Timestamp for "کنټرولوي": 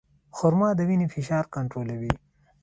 1.55-2.11